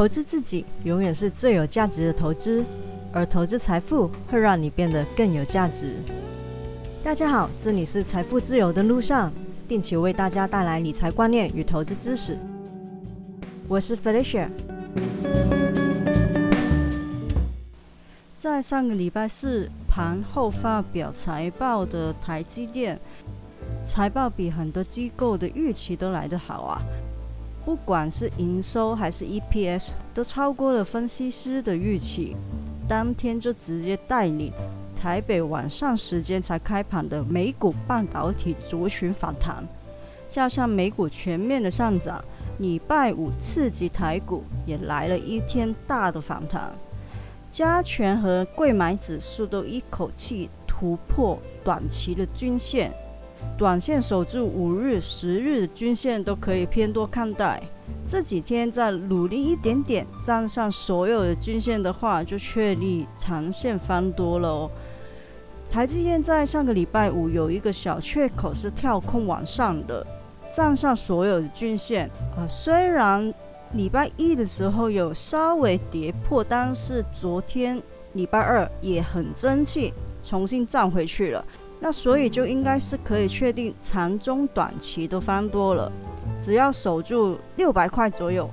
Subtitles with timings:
[0.00, 2.64] 投资自己永远是最有价值的投资，
[3.12, 5.94] 而投资财富会让你变得更有价值。
[7.04, 9.30] 大家好，这里是财富自由的路上，
[9.68, 12.38] 定期为大家带来理财观念与投资知识。
[13.68, 14.48] 我是 Felicia。
[18.38, 22.98] 在上个礼拜四盘后发表财报的台积电，
[23.86, 26.80] 财报比很多机构的预期都来得好啊！
[27.64, 32.36] 不管是营收还是 EPS，都超过了分析师的预期。
[32.88, 34.52] 当天就直接带领
[35.00, 39.64] 台北晚上时间才开盘的美股半导体族群反弹，
[40.28, 42.24] 加上美股全面的上涨，
[42.58, 46.72] 礼拜五刺激台股也来了一天大的反弹。
[47.50, 52.92] 加权和贵买指数都一口气突破短期的均线，
[53.56, 57.62] 短线守住五日、十日均线都可以偏多看待。
[58.06, 64.70] 这几天再努力一点点，站上所有的均线的话，就确立长线翻多了哦。
[65.70, 70.06] 台积电在上个礼拜五有一个小缺口是跳空往上的，
[70.56, 72.10] 站上所有的均线。
[72.36, 73.32] 呃，虽然。
[73.74, 77.80] 礼拜一的时候有稍微跌破，但是昨天
[78.14, 79.94] 礼拜二也很争气，
[80.24, 81.44] 重新站回去了。
[81.80, 85.90] 那所以就应该是可以确定长中短期都翻多了，
[86.40, 88.48] 只要守住六百块左右，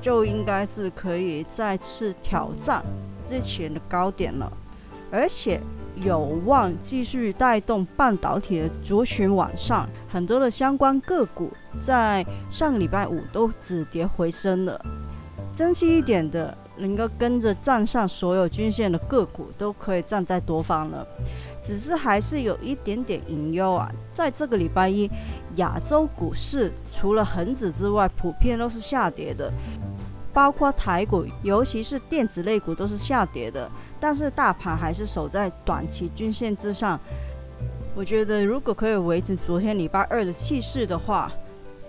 [0.00, 2.84] 就应该是可以再次挑战
[3.28, 4.52] 之前的高点了，
[5.10, 5.60] 而且。
[6.04, 11.50] 有望继续带动半导体的族群往上，很多的相关个股
[11.84, 14.80] 在上个礼拜五都止跌回升了。
[15.52, 21.04] 争气一点的，能够跟着站上所有均线的个股，都可以站在多方了。
[21.68, 25.06] 只是还是有一点点隐忧啊，在这个礼拜一，
[25.56, 29.52] 亚洲股市除了恒指之外，普遍都是下跌的，
[30.32, 33.70] 包括台股，尤其是电子类股都是下跌的。
[34.00, 36.98] 但是大盘还是守在短期均线之上，
[37.94, 41.30] 我觉得如果可以维持昨天礼拜二的气势的话，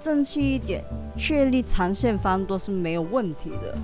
[0.02, 0.84] 正气一点，
[1.16, 3.78] 确立长线翻多是没有问题的。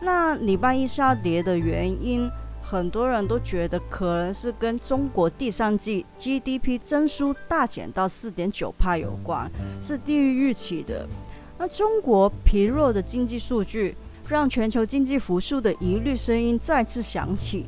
[0.00, 2.30] 那礼拜一下跌的原因，
[2.68, 9.48] 很多人都觉得可能是跟中国第三季 GDP 增速大减到四点九帕有关，
[9.80, 11.06] 是低于预期的。
[11.56, 13.94] 那中国疲弱的经济数据。
[14.28, 17.66] 让全球经济复苏的疑虑声音再次响起。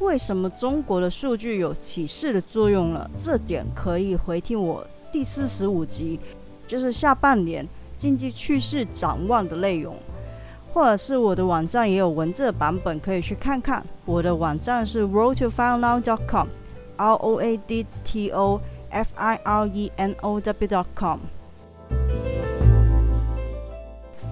[0.00, 3.08] 为什么中国的数据有启示的作用了？
[3.22, 6.18] 这点可以回听我第四十五集，
[6.66, 7.64] 就是下半年
[7.96, 9.94] 经济趋势展望的内容，
[10.72, 13.84] 或者是我的网站也有文字的版本，可以去看看。
[14.06, 21.18] 我的网站是 roadtofirenow.com，r o a d t o f i r e n o w.com。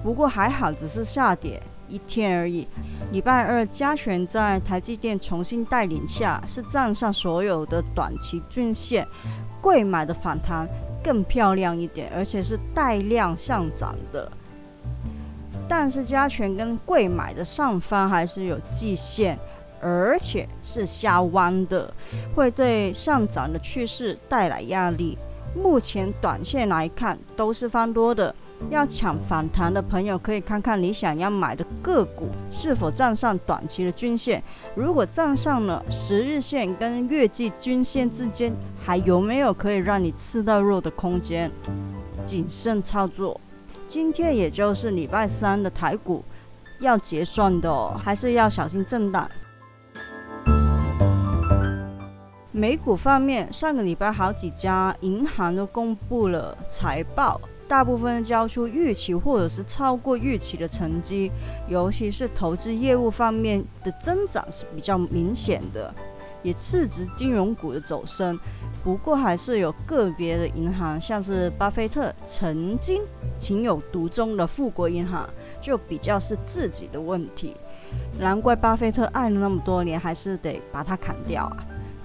[0.03, 2.67] 不过还好，只是下跌一天而已。
[3.11, 9.07] 礼拜二加权在台积电重新带领下，是站上所有的短期均线，
[9.61, 10.67] 贵买的反弹
[11.03, 14.31] 更漂亮一点，而且是带量上涨的。
[15.71, 19.39] 但是加权跟贵买的上方还是有季线，
[19.79, 21.91] 而且是下弯的，
[22.35, 25.17] 会对上涨的趋势带来压力。
[25.55, 28.35] 目前短线来看都是翻多的。
[28.69, 34.43] 要抢反弹的朋友，可以看看你想要买的个股是否站上短期的均线。
[34.75, 41.49] 如果站上了十日线跟月季均线之间，还有没有可以让你吃到肉的空间？
[42.25, 43.39] 谨慎操作。
[43.93, 46.23] 今天也就是礼拜三的台股
[46.79, 49.29] 要结算的，还是要小心震荡。
[52.53, 57.41] 美股方面，上个礼拜好几家银行都公布了财报。
[57.67, 61.29] 大部分交出预期或者是超过预期的成绩，
[61.67, 65.93] 尤其是投资业务方面的增长是比较明显的，
[66.43, 68.39] 也刺激金融股的走升。
[68.85, 73.01] 不过还是有个别的银行，像是巴菲特曾经
[73.41, 75.27] 情有独钟的富国银行，
[75.59, 77.55] 就比较是自己的问题。
[78.19, 81.57] 难怪巴菲特爱了那么多年，还是得把它砍掉啊！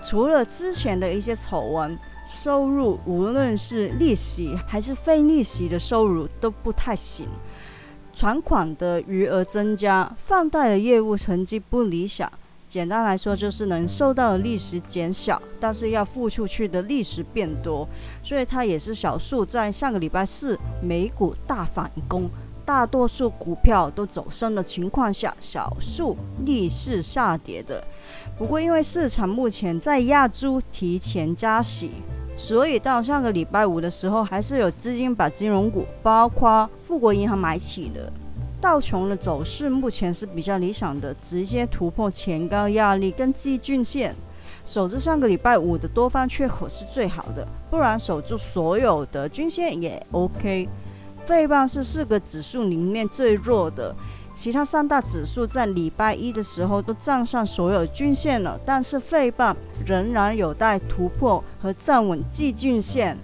[0.02, 1.96] 除了之前的一些丑闻。
[2.28, 7.28] 收入无论是利息还是非利息的收入都不太行，
[8.12, 12.28] 存款的余额增加，放贷的业务成绩不理想。
[12.68, 17.88] 简单来说，就是能收到的利息减小，但是要付出去的利息变多。
[18.22, 22.28] 所以它也是少数在上个礼拜四美股大反攻，
[22.64, 27.82] 大多数股票都走升的情况下，少数逆势下跌的。
[28.36, 31.90] 不过因为市场目前在亚洲提前加息。
[32.38, 38.12] 所以到上个礼拜五的时候，还是有资金把金融股，包括富国银行买起的。
[38.66, 44.12] 道琼的走势目前是比较理想的，直接突破前高压力跟季均线，
[44.64, 50.68] 守住上个礼拜五的多方缺口是最好的，不然守住所有的均线也 OK。
[51.24, 53.94] 费棒是四个指数里面最弱的。
[54.34, 63.16] 其他三大指数在礼拜一的时候都站上所有均线了，但是费半仍然有待突破和站稳季均线。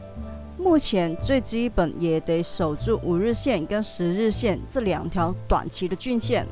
[0.63, 6.47] 目前最基本也得守住五日线跟十日线这两条短期的均线。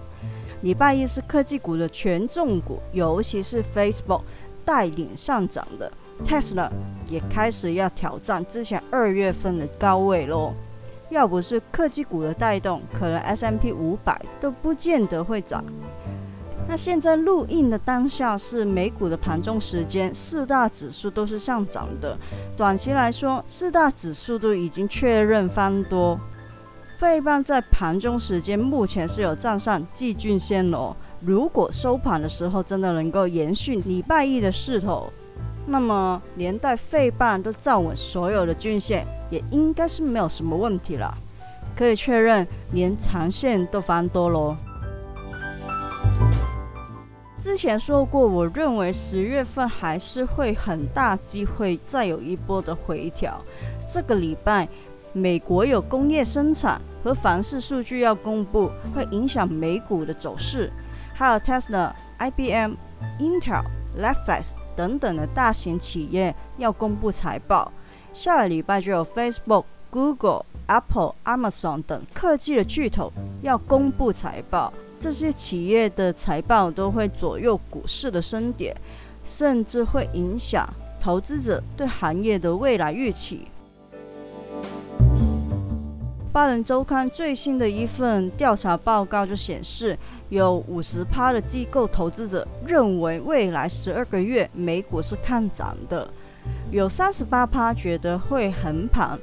[0.63, 4.23] 礼拜一是科技股的权重股，尤其是 Facebook
[4.65, 5.91] 带领上涨的
[6.25, 6.69] ，Tesla
[7.09, 10.53] 也开始要挑战之前二月份的高位喽。
[11.09, 15.65] 要不是科技股的带动，可能 S M P 五百都不见得会涨。
[16.71, 22.17] 那现在录音的当下是美股的盘中时间，四大指数都是上涨的。
[22.57, 26.17] 短期来说，四大指数都已经确认翻多。
[26.97, 30.95] 费半在盘中时间目前是有站上季均线喽。
[31.21, 35.13] 如果收盘的时候真的能够延续礼拜一的势头，
[35.67, 39.05] 那么连带费半都站稳所有的均线。
[39.29, 41.13] 也应该是没有什么问题了，
[41.77, 44.57] 可以确认连长线都翻多喽。
[47.43, 53.41] 之前说过，我认为十月份还是会很大机会再有一波的回调。
[53.91, 54.69] 这个礼拜，
[55.15, 60.71] 美国有工业生产和房市数据要公布，会影响美股的走势。
[61.15, 62.75] 还有 Tesla、IBM、
[63.19, 63.65] Intel、
[63.99, 67.73] Netflix 等等的大型企业要公布财报。
[68.13, 73.11] 下个礼拜就有 Facebook、Google、Apple、Amazon 等科技的巨头
[73.41, 74.71] 要公布财报，
[75.01, 78.77] 这些企业的财报都会左右股市的升跌，
[79.25, 80.69] 甚至会影响
[81.01, 83.47] 投资者对行业的未来预期。
[86.31, 89.99] 巴人周刊最新的一份调查报告就显示，
[90.29, 96.07] 有五十趴的机构投资者认为未来十二个月美股是看涨的。
[96.71, 99.19] 有三十八趴觉得会横盘，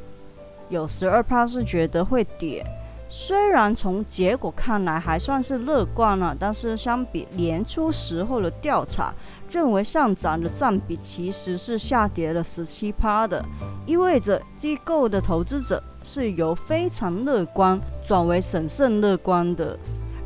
[0.70, 2.66] 有十二趴是觉得会跌。
[3.10, 9.14] 虽然从结果看来还算是乐观了，但是相比年初时候的调查，
[9.50, 13.44] 认为上涨的占比其实是下跌了十七趴的，
[13.86, 19.78] 意味着机构的投资者是由非常乐观转为审慎乐观的，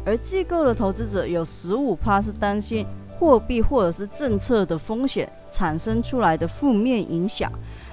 [0.05, 2.85] 而机构的投资者有十五趴是担心
[3.19, 5.31] 货币或者是政策的风险。
[5.53, 7.51] 产生出来的负面影响，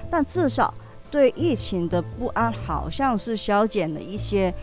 [0.09, 0.73] 但至少
[1.11, 4.53] 对疫情的不安好像是消减了一些，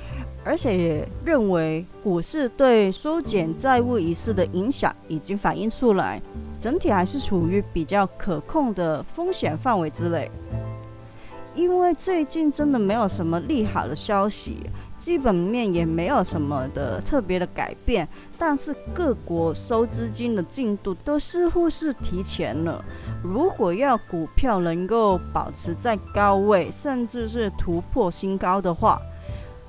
[0.44, 6.20] 而且也认为股市对缩减债务一事的影响已经反映出来，
[6.60, 10.30] 整体还是处于比较可控的风险范围之内。
[11.54, 14.58] 因为最近真的没有什么利好的消息。
[14.98, 18.08] 基本面也没有什么的特别的改变，
[18.38, 22.82] 但是各国收资金的进度都似乎是提前了。
[23.26, 29.00] 如果要股票能够保持在高位，甚至是突破新高的话，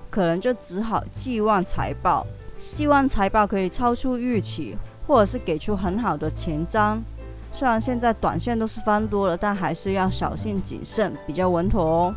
[0.09, 2.25] 可能就只好寄望财报，
[2.59, 6.97] 希望财报可以超出预期，或者是给出很好的前瞻。
[7.51, 12.15] 虽然现在短线都是翻多了，但还是要小心谨慎，比较稳妥哦。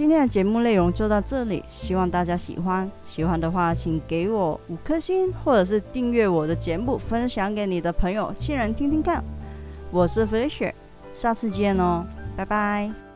[0.00, 2.90] 今天的节目内容就到这里，希望大家喜欢。
[3.04, 9.22] 喜欢的话，请给我五颗星，或者是订阅我的节目，分享给你的朋友、亲人听听看。
[9.90, 10.72] 我是 Felicia，
[11.12, 13.09] 下次见哦，拜拜。